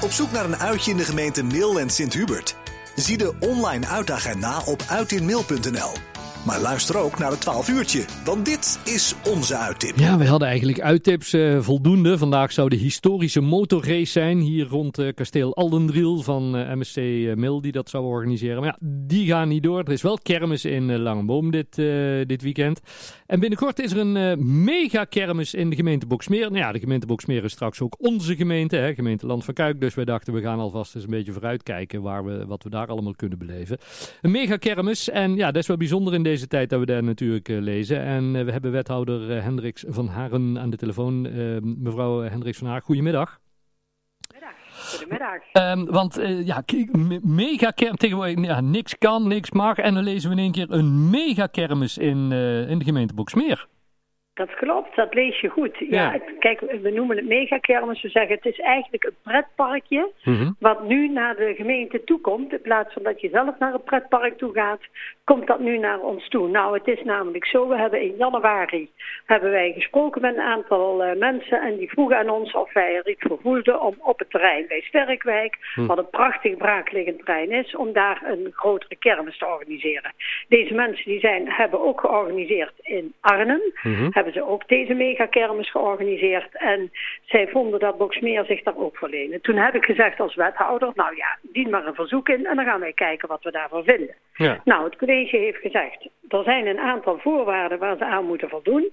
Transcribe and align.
Op 0.00 0.10
zoek 0.10 0.30
naar 0.30 0.44
een 0.44 0.56
uitje 0.56 0.90
in 0.90 0.96
de 0.96 1.04
gemeente 1.04 1.42
Mil 1.42 1.80
en 1.80 1.90
Sint-Hubert? 1.90 2.56
Zie 2.94 3.18
de 3.18 3.34
online 3.40 3.86
uitagenda 3.86 4.62
op 4.64 4.82
uitinmail.nl. 4.88 6.17
Maar 6.48 6.60
luister 6.60 6.98
ook 6.98 7.18
naar 7.18 7.30
het 7.30 7.40
12 7.40 7.68
uurtje, 7.68 8.04
want 8.24 8.44
dit 8.44 8.80
is 8.84 9.14
onze 9.32 9.56
uittip. 9.56 9.96
Ja, 9.96 10.18
we 10.18 10.26
hadden 10.26 10.48
eigenlijk 10.48 10.80
uittips 10.80 11.34
uh, 11.34 11.60
voldoende. 11.60 12.18
Vandaag 12.18 12.52
zou 12.52 12.68
de 12.68 12.76
historische 12.76 13.40
motorrace 13.40 14.04
zijn 14.04 14.38
hier 14.38 14.66
rond 14.66 14.98
uh, 14.98 15.12
kasteel 15.14 15.56
Aldendriel 15.56 16.22
van 16.22 16.56
uh, 16.56 16.72
MSC 16.74 16.96
Mil 17.36 17.60
die 17.60 17.72
dat 17.72 17.90
zou 17.90 18.04
organiseren. 18.04 18.60
Maar 18.60 18.66
ja, 18.66 18.86
die 19.06 19.26
gaan 19.26 19.48
niet 19.48 19.62
door. 19.62 19.78
Er 19.78 19.92
is 19.92 20.02
wel 20.02 20.18
kermis 20.22 20.64
in 20.64 20.98
Langeboom 20.98 21.50
dit, 21.50 21.74
dit 22.28 22.42
weekend. 22.42 22.80
En 23.26 23.40
binnenkort 23.40 23.78
is 23.78 23.92
er 23.92 23.98
een 23.98 24.64
mega 24.64 25.04
kermis 25.04 25.54
in 25.54 25.70
de 25.70 25.76
gemeente 25.76 26.06
Boksmeer. 26.06 26.50
Nou 26.50 26.56
ja, 26.56 26.72
de 26.72 26.78
gemeente 26.78 27.06
Boksmeer 27.06 27.44
is 27.44 27.52
straks 27.52 27.80
ook 27.80 27.96
onze 27.98 28.36
gemeente, 28.36 28.76
hè, 28.76 28.94
gemeente 28.94 29.26
Land 29.26 29.44
van 29.44 29.54
Kuik. 29.54 29.80
Dus 29.80 29.94
wij 29.94 30.04
dachten 30.04 30.32
we 30.32 30.40
gaan 30.40 30.58
alvast 30.58 30.94
eens 30.94 31.04
een 31.04 31.10
beetje 31.10 31.32
vooruitkijken 31.32 32.02
waar 32.02 32.24
we, 32.24 32.46
wat 32.46 32.62
we 32.62 32.70
daar 32.70 32.86
allemaal 32.86 33.14
kunnen 33.14 33.38
beleven. 33.38 33.78
Een 34.20 34.30
mega 34.30 34.56
kermis 34.56 35.10
en 35.10 35.36
ja, 35.36 35.46
dat 35.46 35.62
is 35.62 35.68
wel 35.68 35.76
bijzonder 35.76 36.14
in 36.14 36.22
deze 36.22 36.37
deze 36.38 36.50
tijd 36.50 36.70
dat 36.70 36.80
we 36.80 36.86
daar 36.86 37.02
natuurlijk 37.02 37.48
uh, 37.48 37.60
lezen. 37.60 38.02
En 38.02 38.34
uh, 38.34 38.44
we 38.44 38.52
hebben 38.52 38.72
wethouder 38.72 39.36
uh, 39.36 39.42
Hendricks 39.42 39.84
van 39.88 40.08
Haren 40.08 40.58
aan 40.58 40.70
de 40.70 40.76
telefoon. 40.76 41.22
mevrouw 41.82 42.20
Hendricks 42.20 42.58
van 42.58 42.66
Haren, 42.66 42.82
goedemiddag. 42.82 43.38
Goedemiddag. 44.72 45.42
Um, 45.52 45.86
want 45.90 46.20
ja, 46.44 46.62
mega 47.22 47.70
kermis, 47.70 47.98
tegenwoordig 47.98 48.44
ja, 48.44 48.60
niks 48.60 48.98
kan, 48.98 49.28
niks 49.28 49.50
mag. 49.50 49.76
En 49.76 49.94
dan 49.94 50.02
lezen 50.02 50.30
we 50.30 50.36
in 50.36 50.42
één 50.42 50.52
keer 50.52 50.70
een 50.70 51.10
mega 51.10 51.46
kermis 51.46 51.98
in, 51.98 52.32
in 52.68 52.78
de 52.78 52.84
gemeente 52.84 53.14
Boksmeer. 53.14 53.66
Dat 54.38 54.54
klopt, 54.54 54.96
dat 54.96 55.14
lees 55.14 55.40
je 55.40 55.48
goed. 55.48 55.76
Ja. 55.78 56.18
kijk, 56.38 56.60
we 56.60 56.90
noemen 56.90 57.16
het 57.16 57.26
megakermis. 57.26 58.02
We 58.02 58.08
zeggen 58.08 58.34
het 58.34 58.46
is 58.46 58.60
eigenlijk 58.60 59.04
een 59.04 59.16
pretparkje 59.22 60.10
mm 60.24 60.56
wat 60.58 60.88
nu 60.88 61.08
naar 61.08 61.36
de 61.36 61.54
gemeente 61.54 62.04
toe 62.04 62.20
komt. 62.20 62.52
In 62.52 62.60
plaats 62.60 62.92
van 62.92 63.02
dat 63.02 63.20
je 63.20 63.28
zelf 63.28 63.58
naar 63.58 63.74
een 63.74 63.82
pretpark 63.82 64.38
toe 64.38 64.52
gaat, 64.52 64.80
komt 65.24 65.46
dat 65.46 65.60
nu 65.60 65.78
naar 65.78 66.00
ons 66.00 66.28
toe. 66.28 66.48
Nou, 66.48 66.78
het 66.78 66.86
is 66.86 67.02
namelijk 67.04 67.46
zo, 67.46 67.68
we 67.68 67.76
hebben 67.76 68.00
in 68.02 68.14
januari 68.16 68.90
hebben 69.26 69.50
wij 69.50 69.72
gesproken 69.72 70.20
met 70.20 70.34
een 70.34 70.42
aantal 70.42 71.04
uh, 71.04 71.14
mensen 71.16 71.62
en 71.62 71.76
die 71.76 71.88
vroegen 71.90 72.18
aan 72.18 72.28
ons 72.28 72.52
of 72.52 72.72
wij 72.72 72.96
er 72.96 73.08
iets 73.08 73.24
voor 73.26 73.38
voelden 73.42 73.80
om 73.80 73.94
op 73.98 74.18
het 74.18 74.30
terrein 74.30 74.66
bij 74.68 74.80
Sterkwijk, 74.80 75.58
mm. 75.74 75.86
wat 75.86 75.98
een 75.98 76.10
prachtig 76.10 76.56
braakliggend 76.56 77.18
terrein 77.18 77.50
is, 77.50 77.76
om 77.76 77.92
daar 77.92 78.22
een 78.24 78.52
grotere 78.52 78.96
kermis 78.96 79.38
te 79.38 79.46
organiseren. 79.46 80.12
Deze 80.48 80.74
mensen 80.74 81.10
die 81.10 81.20
zijn, 81.20 81.50
hebben 81.50 81.84
ook 81.84 82.00
georganiseerd 82.00 82.72
in 82.82 83.14
Arnhem, 83.20 83.60
mm 83.82 84.06
hebben 84.10 84.32
ze 84.32 84.48
ook 84.48 84.68
deze 84.68 84.94
megakermis 84.94 85.70
georganiseerd. 85.70 86.48
En 86.52 86.90
zij 87.24 87.48
vonden 87.48 87.80
dat 87.80 87.98
Boksmeer 87.98 88.44
zich 88.44 88.62
daar 88.62 88.76
ook 88.76 88.96
verlenen. 88.96 89.40
Toen 89.40 89.56
heb 89.56 89.74
ik 89.74 89.84
gezegd 89.84 90.20
als 90.20 90.34
wethouder, 90.34 90.90
nou 90.94 91.16
ja, 91.16 91.38
dien 91.42 91.70
maar 91.70 91.86
een 91.86 91.94
verzoek 91.94 92.28
in 92.28 92.46
en 92.46 92.56
dan 92.56 92.64
gaan 92.64 92.80
wij 92.80 92.92
kijken 92.92 93.28
wat 93.28 93.42
we 93.42 93.50
daarvan 93.50 93.84
vinden. 93.84 94.14
Ja. 94.34 94.60
Nou, 94.64 94.84
het 94.84 94.96
college 94.96 95.36
heeft 95.36 95.60
gezegd, 95.60 96.08
er 96.28 96.42
zijn 96.42 96.66
een 96.66 96.78
aantal 96.78 97.18
voorwaarden 97.18 97.78
waar 97.78 97.96
ze 97.96 98.04
aan 98.04 98.24
moeten 98.24 98.48
voldoen. 98.48 98.90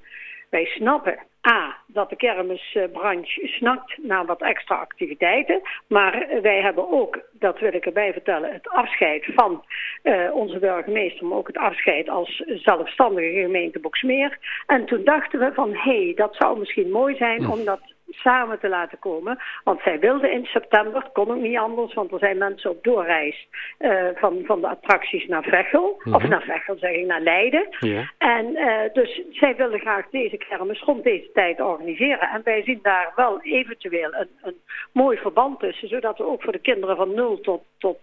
Wij 0.56 0.66
snappen 0.66 1.20
A, 1.48 1.78
dat 1.88 2.10
de 2.10 2.16
kermisbranche 2.16 3.48
snakt 3.48 3.98
naar 3.98 4.26
wat 4.26 4.42
extra 4.42 4.76
activiteiten. 4.76 5.62
Maar 5.88 6.28
wij 6.42 6.62
hebben 6.62 6.92
ook, 6.92 7.20
dat 7.32 7.60
wil 7.60 7.74
ik 7.74 7.86
erbij 7.86 8.14
vertellen, 8.14 8.54
het 8.54 8.70
afscheid 8.70 9.26
van 9.36 9.66
uh, 10.04 10.36
onze 10.36 10.60
burgemeester, 10.60 11.26
maar 11.26 11.38
ook 11.38 11.48
het 11.48 11.58
afscheid 11.58 12.10
als 12.10 12.44
zelfstandige 12.46 13.42
gemeente 13.42 13.80
Boksmeer. 13.80 14.38
En 14.66 14.86
toen 14.86 15.04
dachten 15.04 15.40
we 15.40 15.52
van, 15.54 15.74
hé, 15.74 16.04
hey, 16.04 16.14
dat 16.16 16.36
zou 16.36 16.60
misschien 16.60 16.92
mooi 16.92 17.16
zijn 17.16 17.50
om 17.50 17.66
dat 17.66 17.95
samen 18.16 18.60
te 18.60 18.70
laten 18.70 19.00
komen. 19.00 19.38
Want 19.64 19.82
zij 19.82 20.00
wilden 20.00 20.32
in 20.32 20.46
september, 20.46 21.10
kon 21.14 21.30
ook 21.30 21.42
niet 21.42 21.58
anders, 21.58 21.94
want 21.94 22.12
er 22.12 22.20
zijn 22.20 22.38
mensen 22.38 22.70
op 22.70 22.84
doorreis 22.84 23.48
uh, 23.80 24.06
van, 24.16 24.42
van 24.46 24.62
de 24.62 24.68
attracties 24.68 25.28
naar 25.28 25.44
Vechel. 25.44 26.02
Of 26.04 26.22
mhm. 26.22 26.30
naar 26.30 26.42
Vechel 26.42 26.78
zeg 26.78 26.92
ik, 26.92 27.06
naar 27.06 27.22
Leiden. 27.22 27.68
Ja. 27.80 28.12
En 28.18 28.46
uh, 28.46 28.94
dus 28.94 29.22
zij 29.32 29.56
wilden 29.56 29.80
graag 29.80 30.10
deze 30.10 30.38
kermis 30.38 30.82
rond 30.82 31.04
deze 31.04 31.30
tijd 31.34 31.62
organiseren. 31.62 32.30
En 32.30 32.42
wij 32.44 32.64
zien 32.64 32.80
daar 32.82 33.12
wel 33.16 33.42
eventueel 33.42 34.14
een, 34.14 34.30
een 34.42 34.58
mooi 34.92 35.18
verband 35.18 35.60
tussen, 35.60 35.88
zodat 35.88 36.18
we 36.18 36.24
ook 36.24 36.44
voor 36.44 36.52
de 36.52 36.60
kinderen 36.60 36.96
van 36.96 37.14
0 37.14 37.40
tot, 37.42 37.64
tot 37.78 38.00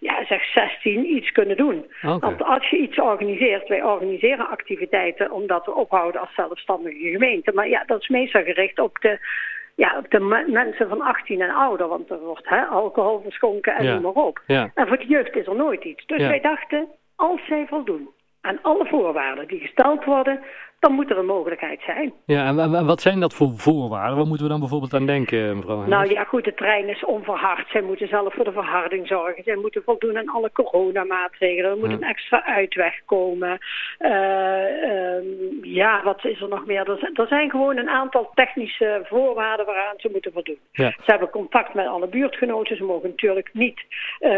ja, 0.00 0.24
zeg 0.24 0.44
16 0.44 1.14
iets 1.16 1.32
kunnen 1.32 1.56
doen. 1.56 1.86
Okay. 2.02 2.18
Want 2.18 2.42
als 2.42 2.70
je 2.70 2.76
iets 2.76 3.00
organiseert, 3.00 3.68
wij 3.68 3.82
organiseren 3.82 4.48
activiteiten 4.48 5.30
omdat 5.30 5.64
we 5.64 5.74
ophouden 5.74 6.20
als 6.20 6.34
zelfstandige 6.34 7.10
gemeente. 7.10 7.52
Maar 7.52 7.68
ja, 7.68 7.84
dat 7.86 8.00
is 8.00 8.08
meestal 8.08 8.42
gericht 8.42 8.78
op 8.78 8.98
de 9.00 9.18
ja, 9.76 9.98
op 9.98 10.10
de 10.10 10.44
mensen 10.46 10.88
van 10.88 11.00
18 11.00 11.40
en 11.40 11.50
ouder, 11.50 11.88
want 11.88 12.10
er 12.10 12.20
wordt 12.20 12.48
hè, 12.48 12.64
alcohol 12.64 13.20
verschonken 13.22 13.76
en 13.76 13.84
noem 13.84 14.02
maar 14.02 14.24
op. 14.24 14.42
Ja. 14.46 14.70
En 14.74 14.86
voor 14.86 14.98
de 14.98 15.06
jeugd 15.06 15.36
is 15.36 15.46
er 15.46 15.56
nooit 15.56 15.84
iets. 15.84 16.06
Dus 16.06 16.26
wij 16.26 16.40
dachten, 16.40 16.88
als 17.16 17.46
zij 17.46 17.66
voldoen 17.68 18.08
aan 18.40 18.58
alle 18.62 18.86
voorwaarden 18.86 19.48
die 19.48 19.60
gesteld 19.60 20.04
worden, 20.04 20.40
dan 20.80 20.92
moet 20.92 21.10
er 21.10 21.18
een 21.18 21.26
mogelijkheid 21.26 21.80
zijn. 21.80 22.12
Ja, 22.26 22.46
en 22.46 22.86
wat 22.86 23.00
zijn 23.00 23.20
dat 23.20 23.34
voor 23.34 23.52
voorwaarden? 23.56 24.16
Wat 24.16 24.26
moeten 24.26 24.44
we 24.44 24.50
dan 24.50 24.60
bijvoorbeeld 24.60 24.94
aan 24.94 25.06
denken, 25.06 25.56
mevrouw 25.56 25.86
Nou 25.86 26.10
ja, 26.10 26.24
goed, 26.24 26.44
de 26.44 26.54
trein 26.54 26.88
is 26.88 27.04
onverhard. 27.04 27.68
Zij 27.68 27.80
moeten 27.80 28.08
zelf 28.08 28.34
voor 28.34 28.44
de 28.44 28.52
verharding 28.52 29.06
zorgen. 29.06 29.42
Zij 29.42 29.56
moeten 29.56 29.82
voldoen 29.82 30.16
aan 30.18 30.28
alle 30.28 30.52
coronamaatregelen. 30.52 31.70
Er 31.70 31.76
moet 31.76 31.90
een 31.90 32.02
extra 32.02 32.44
uitweg 32.44 32.94
komen. 33.04 33.58
Uh, 33.98 34.10
ja, 35.76 36.02
wat 36.02 36.24
is 36.24 36.40
er 36.40 36.48
nog 36.48 36.66
meer? 36.66 36.90
Er, 36.90 37.10
er, 37.14 37.26
zijn 37.26 37.50
gewoon 37.50 37.76
een 37.76 37.88
aantal 37.88 38.30
technische 38.34 39.00
voorwaarden 39.04 39.66
waaraan 39.66 39.94
ze 39.96 40.08
moeten 40.12 40.32
voldoen. 40.32 40.58
Ja. 40.72 40.90
Ze 40.90 41.10
hebben 41.10 41.30
contact 41.30 41.74
met 41.74 41.86
alle 41.86 42.06
buurtgenoten. 42.06 42.76
Ze 42.76 42.84
mogen 42.84 43.08
natuurlijk 43.08 43.50
niet 43.52 43.80
uh, 44.20 44.30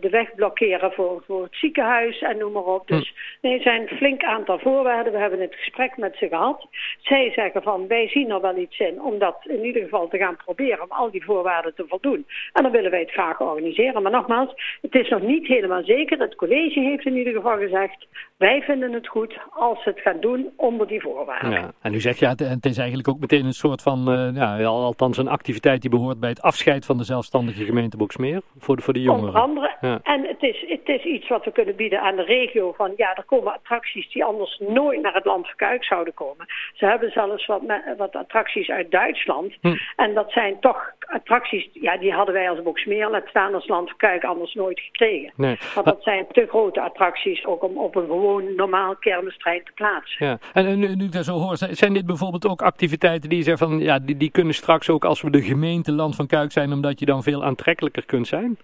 de 0.00 0.08
weg 0.10 0.34
blokkeren 0.34 0.92
voor, 0.92 1.22
voor 1.26 1.42
het 1.42 1.54
ziekenhuis 1.54 2.20
en 2.22 2.38
noem 2.38 2.52
maar 2.52 2.62
op. 2.62 2.86
Dus 2.86 3.08
hm. 3.08 3.46
nee, 3.46 3.56
er 3.56 3.62
zijn 3.62 3.80
een 3.80 3.96
flink 3.96 4.24
aantal 4.24 4.58
voorwaarden. 4.58 5.12
We 5.12 5.18
hebben 5.18 5.40
het 5.40 5.54
gesprek 5.54 5.96
met 5.96 6.16
ze 6.16 6.28
gehad. 6.28 6.66
Zij 7.00 7.32
zeggen 7.34 7.62
van 7.62 7.86
wij 7.86 8.08
zien 8.08 8.30
er 8.30 8.40
wel 8.40 8.56
iets 8.56 8.78
in 8.78 9.02
om 9.02 9.18
dat 9.18 9.36
in 9.44 9.64
ieder 9.64 9.82
geval 9.82 10.08
te 10.08 10.18
gaan 10.18 10.36
proberen 10.36 10.82
om 10.82 10.90
al 10.90 11.10
die 11.10 11.24
voorwaarden 11.24 11.74
te 11.74 11.84
voldoen. 11.88 12.26
En 12.52 12.62
dan 12.62 12.72
willen 12.72 12.90
wij 12.90 13.00
het 13.00 13.10
graag 13.10 13.40
organiseren. 13.40 14.02
Maar 14.02 14.12
nogmaals, 14.12 14.78
het 14.80 14.94
is 14.94 15.08
nog 15.08 15.22
niet 15.22 15.46
helemaal 15.46 15.84
zeker. 15.84 16.18
Het 16.18 16.34
college 16.34 16.80
heeft 16.80 17.04
in 17.04 17.16
ieder 17.16 17.32
geval 17.32 17.56
gezegd 17.56 18.06
wij 18.42 18.62
vinden 18.62 18.92
het 18.92 19.08
goed 19.08 19.38
als 19.50 19.82
ze 19.82 19.88
het 19.88 20.00
gaan 20.00 20.20
doen 20.20 20.52
onder 20.72 20.86
die 20.86 21.00
voorwaarden. 21.00 21.50
Ja, 21.50 21.72
en 21.82 21.94
u 21.94 22.00
zegt 22.00 22.18
ja, 22.18 22.28
het 22.36 22.66
is 22.66 22.78
eigenlijk 22.78 23.08
ook 23.08 23.20
meteen 23.20 23.44
een 23.44 23.52
soort 23.52 23.82
van, 23.82 23.98
uh, 24.12 24.34
ja, 24.34 24.64
althans 24.64 25.18
een 25.18 25.28
activiteit 25.28 25.80
die 25.80 25.90
behoort 25.90 26.20
bij 26.20 26.28
het 26.28 26.42
afscheid 26.42 26.86
van 26.86 26.96
de 26.96 27.04
zelfstandige 27.04 27.64
gemeente 27.64 27.96
Boksmeer 27.96 28.42
voor 28.58 28.76
de, 28.76 28.82
voor 28.82 28.92
de 28.92 29.00
jongeren. 29.00 29.28
Onder 29.28 29.40
andere. 29.40 29.76
Ja. 29.80 30.00
En 30.02 30.26
het 30.26 30.42
is, 30.42 30.64
het 30.68 30.88
is 30.88 31.04
iets 31.04 31.28
wat 31.28 31.44
we 31.44 31.52
kunnen 31.52 31.76
bieden 31.76 32.00
aan 32.00 32.16
de 32.16 32.24
regio 32.24 32.72
van 32.72 32.92
ja, 32.96 33.16
er 33.16 33.24
komen 33.24 33.54
attracties 33.54 34.12
die 34.12 34.24
anders 34.24 34.58
nooit 34.58 35.02
naar 35.02 35.14
het 35.14 35.24
land 35.24 35.46
van 35.46 35.56
Kuik 35.56 35.84
zouden 35.84 36.14
komen. 36.14 36.46
Ze 36.74 36.86
hebben 36.86 37.10
zelfs 37.10 37.46
wat, 37.46 37.62
wat 37.96 38.16
attracties 38.16 38.68
uit 38.68 38.90
Duitsland. 38.90 39.54
Hm. 39.60 39.74
En 39.96 40.14
dat 40.14 40.32
zijn 40.32 40.60
toch 40.60 40.92
attracties, 41.12 41.68
ja, 41.72 41.96
die 41.96 42.12
hadden 42.12 42.34
wij 42.34 42.50
als 42.50 42.62
Boksmeer, 42.62 43.10
laat 43.10 43.26
staan 43.26 43.54
als 43.54 43.68
land 43.68 43.88
van 43.88 43.98
Kuik, 43.98 44.24
anders 44.24 44.54
nooit 44.54 44.80
gekregen. 44.80 45.32
Nee. 45.36 45.58
Want 45.74 45.86
dat 45.86 46.02
zijn 46.02 46.26
te 46.32 46.46
grote 46.48 46.80
attracties 46.80 47.44
ook 47.46 47.62
om 47.62 47.78
op 47.78 47.96
een 47.96 48.06
gewoon 48.06 48.22
gewoon 48.22 48.54
normaal 48.56 48.96
kermistrein 48.96 49.64
te 49.64 49.72
plaatsen. 49.74 50.26
Ja. 50.26 50.38
En 50.52 50.78
nu, 50.78 50.94
nu 50.94 51.04
ik 51.04 51.12
dat 51.12 51.24
zo 51.24 51.38
hoor, 51.38 51.56
zijn 51.70 51.92
dit 51.92 52.06
bijvoorbeeld 52.06 52.46
ook 52.46 52.62
activiteiten 52.62 53.28
die 53.28 53.42
zeggen 53.42 53.68
van 53.68 53.78
ja, 53.78 53.98
die, 53.98 54.16
die 54.16 54.30
kunnen 54.30 54.54
straks 54.54 54.90
ook 54.90 55.04
als 55.04 55.22
we 55.22 55.30
de 55.30 55.42
gemeente 55.42 55.92
Land 55.92 56.16
van 56.16 56.26
Kuik 56.26 56.52
zijn, 56.52 56.72
omdat 56.72 57.00
je 57.00 57.06
dan 57.06 57.22
veel 57.22 57.44
aantrekkelijker 57.44 58.04
kunt 58.04 58.26
zijn? 58.26 58.58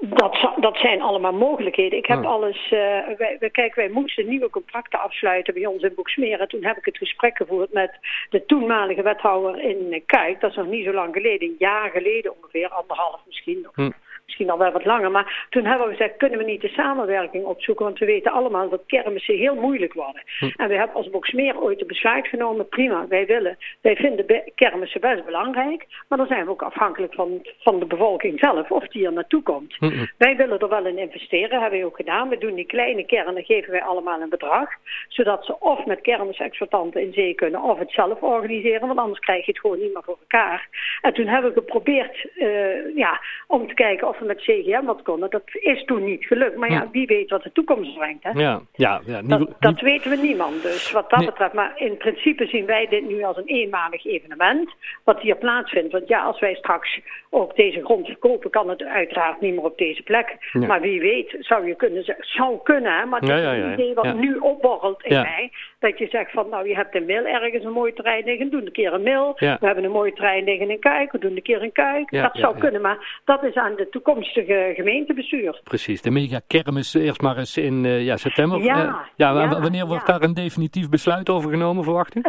Dat, 0.00 0.52
dat 0.56 0.76
zijn 0.76 1.02
allemaal 1.02 1.32
mogelijkheden. 1.32 1.98
Ik 1.98 2.06
heb 2.06 2.18
oh. 2.18 2.30
alles. 2.30 2.64
Uh, 2.64 2.70
wij, 3.18 3.48
kijk, 3.52 3.74
wij 3.74 3.88
moesten 3.88 4.28
nieuwe 4.28 4.50
contracten 4.50 5.00
afsluiten 5.00 5.54
bij 5.54 5.66
ons 5.66 5.82
in 5.82 5.94
Boeksmeren. 5.94 6.48
Toen 6.48 6.64
heb 6.64 6.76
ik 6.76 6.84
het 6.84 6.96
gesprek 6.96 7.36
gevoerd 7.36 7.72
met 7.72 7.98
de 8.30 8.44
toenmalige 8.44 9.02
wethouder 9.02 9.60
in 9.60 10.02
Kuik. 10.06 10.40
Dat 10.40 10.50
is 10.50 10.56
nog 10.56 10.66
niet 10.66 10.84
zo 10.84 10.92
lang 10.92 11.14
geleden, 11.14 11.48
een 11.48 11.56
jaar 11.58 11.90
geleden 11.90 12.36
ongeveer, 12.36 12.68
anderhalf 12.68 13.20
misschien. 13.26 13.66
Hm 13.74 13.90
misschien 14.32 14.50
al 14.50 14.58
wel 14.58 14.72
wat 14.72 14.84
langer. 14.84 15.10
Maar 15.10 15.46
toen 15.50 15.64
hebben 15.64 15.88
we 15.88 15.96
gezegd, 15.96 16.16
kunnen 16.16 16.38
we 16.38 16.44
niet 16.44 16.60
de 16.60 16.68
samenwerking 16.68 17.44
opzoeken? 17.44 17.84
Want 17.84 17.98
we 17.98 18.06
weten 18.06 18.32
allemaal 18.32 18.68
dat 18.68 18.82
kermissen 18.86 19.36
heel 19.36 19.54
moeilijk 19.54 19.92
worden. 19.92 20.22
Hm. 20.38 20.50
En 20.56 20.68
we 20.68 20.74
hebben 20.74 20.96
als 20.96 21.10
Boksmeer 21.10 21.60
ooit 21.60 21.80
een 21.80 21.86
besluit 21.86 22.26
genomen, 22.26 22.68
prima, 22.68 23.06
wij 23.08 23.26
willen, 23.26 23.58
wij 23.80 23.96
vinden 23.96 24.42
kermissen 24.54 25.00
best 25.00 25.24
belangrijk. 25.24 25.86
Maar 26.08 26.18
dan 26.18 26.26
zijn 26.26 26.44
we 26.44 26.50
ook 26.50 26.62
afhankelijk 26.62 27.14
van, 27.14 27.46
van 27.58 27.78
de 27.78 27.86
bevolking 27.86 28.38
zelf, 28.38 28.70
of 28.70 28.86
die 28.88 29.06
er 29.06 29.12
naartoe 29.12 29.42
komt. 29.42 29.74
Hm, 29.78 29.86
hm. 29.86 30.06
Wij 30.18 30.36
willen 30.36 30.58
er 30.58 30.68
wel 30.68 30.86
in 30.86 30.98
investeren, 30.98 31.60
hebben 31.60 31.78
we 31.78 31.86
ook 31.86 31.96
gedaan. 31.96 32.28
We 32.28 32.38
doen 32.38 32.54
die 32.54 32.66
kleine 32.66 33.04
kernen, 33.04 33.44
geven 33.44 33.70
wij 33.70 33.82
allemaal 33.82 34.20
een 34.20 34.28
bedrag. 34.28 34.68
Zodat 35.08 35.44
ze 35.44 35.60
of 35.60 35.86
met 35.86 36.00
kermisexploitanten 36.00 37.00
in 37.00 37.12
zee 37.12 37.34
kunnen, 37.34 37.62
of 37.62 37.78
het 37.78 37.90
zelf 37.90 38.22
organiseren. 38.22 38.86
Want 38.86 38.98
anders 38.98 39.18
krijg 39.18 39.44
je 39.46 39.50
het 39.50 39.60
gewoon 39.60 39.78
niet 39.78 39.92
meer 39.92 40.02
voor 40.04 40.18
elkaar. 40.20 40.68
En 41.00 41.12
toen 41.12 41.26
hebben 41.26 41.54
we 41.54 41.60
geprobeerd 41.60 42.26
uh, 42.34 42.96
ja, 42.96 43.20
om 43.46 43.68
te 43.68 43.74
kijken 43.74 44.08
of 44.08 44.20
we 44.22 44.28
met 44.28 44.40
CGM 44.40 44.86
had 44.86 45.02
konden. 45.02 45.30
Dat 45.30 45.42
is 45.44 45.84
toen 45.84 46.04
niet 46.04 46.24
gelukt. 46.24 46.56
Maar 46.56 46.70
ja, 46.70 46.88
wie 46.92 47.06
weet 47.06 47.30
wat 47.30 47.42
de 47.42 47.52
toekomst 47.52 47.94
brengt. 47.94 48.24
Hè? 48.24 48.30
Ja, 48.30 48.60
ja, 48.72 49.00
ja 49.06 49.22
dat, 49.22 49.48
dat 49.58 49.80
weten 49.80 50.10
we 50.10 50.16
niemand. 50.16 50.62
Dus 50.62 50.90
wat 50.90 51.10
dat 51.10 51.24
betreft. 51.24 51.52
Maar 51.52 51.72
in 51.76 51.96
principe 51.96 52.46
zien 52.46 52.66
wij 52.66 52.86
dit 52.88 53.08
nu 53.08 53.22
als 53.22 53.36
een 53.36 53.46
eenmalig 53.46 54.04
evenement. 54.04 54.70
Wat 55.04 55.20
hier 55.20 55.36
plaatsvindt. 55.36 55.92
Want 55.92 56.08
ja, 56.08 56.22
als 56.22 56.40
wij 56.40 56.54
straks 56.54 57.00
ook 57.30 57.56
deze 57.56 57.84
grond 57.84 58.06
verkopen, 58.06 58.50
kan 58.50 58.68
het 58.68 58.82
uiteraard 58.82 59.40
niet 59.40 59.54
meer 59.54 59.64
op 59.64 59.78
deze 59.78 60.02
plek. 60.02 60.50
Maar 60.52 60.80
wie 60.80 61.00
weet, 61.00 61.36
zou 61.38 61.66
je 61.66 61.74
kunnen 61.74 62.04
zeggen, 62.04 62.24
zou 62.24 62.58
kunnen. 62.62 62.98
Hè? 62.98 63.04
Maar 63.04 63.20
het 63.20 63.28
is 63.28 63.44
een 63.44 63.72
idee 63.72 63.94
wat 63.94 64.14
nu 64.14 64.36
opborrelt 64.36 65.02
in 65.02 65.20
mij. 65.20 65.50
Dat 65.78 65.98
je 65.98 66.06
zegt 66.06 66.30
van, 66.30 66.48
nou, 66.48 66.68
je 66.68 66.74
hebt 66.74 66.94
een 66.94 67.04
mil 67.04 67.24
ergens 67.24 67.64
een 67.64 67.72
mooie 67.72 67.92
terrein 67.92 68.24
liggen. 68.24 68.50
Doe 68.50 68.60
een 68.60 68.72
keer 68.72 68.92
een 68.92 69.02
mil. 69.02 69.32
We 69.36 69.56
hebben 69.60 69.84
een 69.84 69.90
mooie 69.90 70.12
trein 70.12 70.44
liggen 70.44 70.70
in 70.70 70.78
Kuik. 70.78 71.12
We 71.12 71.18
doen 71.18 71.36
een 71.36 71.42
keer 71.42 71.62
een 71.62 71.72
Kuik. 71.72 72.10
dat 72.10 72.36
zou 72.36 72.58
kunnen. 72.58 72.80
Maar 72.80 73.20
dat 73.24 73.42
is 73.42 73.54
aan 73.54 73.76
de 73.76 73.88
toekomstige 74.02 74.72
gemeentebestuur. 74.74 75.60
Precies. 75.64 76.02
De 76.02 76.10
mega 76.10 76.40
kermis 76.46 76.94
eerst 76.94 77.20
maar 77.20 77.38
eens 77.38 77.56
in 77.56 77.84
uh, 77.84 78.04
ja, 78.04 78.16
september. 78.16 78.62
Ja, 78.62 78.84
uh, 78.84 78.94
ja, 79.16 79.60
wanneer 79.60 79.86
wordt 79.86 80.06
daar 80.06 80.22
een 80.22 80.34
definitief 80.34 80.88
besluit 80.88 81.28
over 81.30 81.50
genomen, 81.50 81.84
verwacht 81.84 82.16
u? 82.16 82.22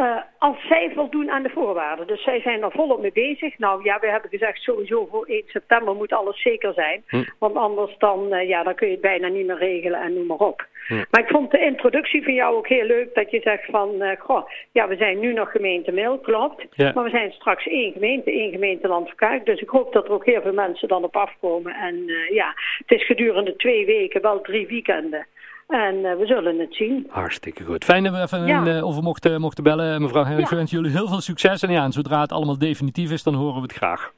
Als 0.44 0.66
zij 0.68 0.90
voldoen 0.94 1.30
aan 1.30 1.42
de 1.42 1.48
voorwaarden. 1.48 2.06
Dus 2.06 2.22
zij 2.22 2.40
zijn 2.40 2.62
er 2.62 2.70
volop 2.70 3.00
mee 3.00 3.12
bezig. 3.12 3.58
Nou 3.58 3.84
ja, 3.84 3.98
we 4.00 4.10
hebben 4.10 4.30
gezegd 4.30 4.62
sowieso 4.62 5.06
voor 5.10 5.26
1 5.26 5.42
september 5.46 5.94
moet 5.94 6.12
alles 6.12 6.42
zeker 6.42 6.72
zijn. 6.72 7.02
Hm. 7.06 7.22
Want 7.38 7.56
anders 7.56 7.94
dan, 7.98 8.28
ja, 8.46 8.62
dan 8.62 8.74
kun 8.74 8.86
je 8.86 8.92
het 8.92 9.02
bijna 9.02 9.28
niet 9.28 9.46
meer 9.46 9.58
regelen 9.58 10.00
en 10.00 10.14
noem 10.14 10.26
maar 10.26 10.36
op. 10.36 10.66
Hm. 10.86 11.04
Maar 11.10 11.20
ik 11.20 11.28
vond 11.28 11.50
de 11.50 11.58
introductie 11.58 12.22
van 12.22 12.34
jou 12.34 12.56
ook 12.56 12.68
heel 12.68 12.84
leuk. 12.84 13.14
Dat 13.14 13.30
je 13.30 13.40
zegt 13.40 13.64
van, 13.64 14.16
goh, 14.18 14.48
ja, 14.72 14.88
we 14.88 14.96
zijn 14.96 15.18
nu 15.18 15.32
nog 15.32 15.50
gemeente 15.50 15.92
Mil, 15.92 16.18
klopt. 16.18 16.76
Maar 16.76 17.04
we 17.04 17.10
zijn 17.10 17.32
straks 17.32 17.66
één 17.66 17.92
gemeente, 17.92 18.30
één 18.30 18.50
gemeenteland 18.50 19.06
verkuik. 19.06 19.44
Dus 19.44 19.60
ik 19.60 19.68
hoop 19.68 19.92
dat 19.92 20.04
er 20.04 20.12
ook 20.12 20.26
heel 20.26 20.42
veel 20.42 20.52
mensen 20.52 20.88
dan 20.88 21.04
op 21.04 21.16
afkomen. 21.16 21.74
En 21.74 21.94
uh, 21.94 22.28
ja, 22.28 22.54
het 22.86 22.98
is 22.98 23.06
gedurende 23.06 23.56
twee 23.56 23.86
weken, 23.86 24.22
wel 24.22 24.40
drie 24.40 24.66
weekenden. 24.66 25.26
En 25.68 25.94
uh, 25.94 26.16
we 26.16 26.26
zullen 26.26 26.58
het 26.58 26.74
zien. 26.74 27.06
Hartstikke 27.08 27.64
goed. 27.64 27.84
Fijn 27.84 28.04
dat 28.04 28.12
we 28.12 28.20
even 28.20 28.46
ja. 28.46 28.66
uh, 28.66 28.86
over 28.86 29.02
mochten, 29.02 29.40
mochten 29.40 29.64
bellen. 29.64 30.02
Mevrouw 30.02 30.24
Henrik, 30.24 30.50
ja. 30.50 30.62
jullie 30.62 30.90
heel 30.90 31.08
veel 31.08 31.20
succes. 31.20 31.62
En 31.62 31.70
ja, 31.70 31.84
en 31.84 31.92
zodra 31.92 32.20
het 32.20 32.32
allemaal 32.32 32.58
definitief 32.58 33.10
is, 33.10 33.22
dan 33.22 33.34
horen 33.34 33.54
we 33.54 33.60
het 33.60 33.72
graag. 33.72 34.12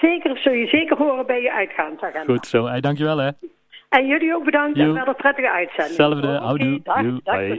Zeker, 0.00 0.38
zul 0.38 0.52
je 0.52 0.66
zeker 0.66 0.96
horen 0.96 1.26
bij 1.26 1.42
je 1.42 1.52
uitgaansagenda. 1.52 2.32
Goed 2.32 2.46
zo. 2.46 2.66
Hey, 2.66 2.80
dankjewel 2.80 3.18
hè. 3.18 3.30
En 3.88 4.06
jullie 4.06 4.34
ook 4.34 4.44
bedankt. 4.44 4.76
Jo. 4.76 4.84
En 4.84 4.92
wel 4.92 5.06
een 5.06 5.16
prettige 5.16 5.50
uitzending. 5.50 5.96
Hetzelfde. 5.96 6.26
Houdoe. 6.26 6.80
Okay, 6.84 7.02
dag, 7.02 7.22
dag, 7.22 7.56